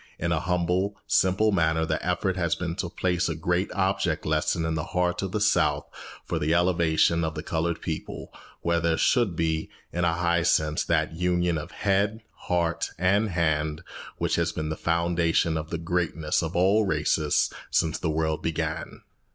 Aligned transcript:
In 0.17 0.31
a 0.31 0.39
humble, 0.39 0.97
simple 1.05 1.51
manner 1.51 1.85
the 1.85 2.03
effort 2.03 2.35
has 2.35 2.55
been 2.55 2.73
to 2.77 2.89
place 2.89 3.29
a 3.29 3.35
great 3.35 3.71
object 3.73 4.25
lesson 4.25 4.65
in 4.65 4.73
the 4.73 4.83
heart 4.97 5.21
of 5.21 5.31
the 5.31 5.39
South 5.39 5.85
for 6.25 6.39
the 6.39 6.55
elevation 6.55 7.23
of 7.23 7.35
the 7.35 7.43
coloured 7.43 7.81
people, 7.83 8.33
where 8.61 8.79
there 8.79 8.97
should 8.97 9.35
be, 9.35 9.69
in 9.93 10.03
a 10.03 10.13
high 10.13 10.41
sense, 10.41 10.83
that 10.85 11.13
union 11.13 11.59
of 11.59 11.69
head, 11.69 12.23
heart, 12.31 12.89
and 12.97 13.29
hand 13.29 13.83
which 14.17 14.37
has 14.37 14.51
been 14.51 14.69
the 14.69 14.75
foundation 14.75 15.55
of 15.55 15.69
the 15.69 15.77
greatness 15.77 16.41
of 16.41 16.55
all 16.55 16.83
races 16.83 17.53
since 17.69 17.99
the 17.99 18.09
world 18.09 18.41
began. 18.41 19.01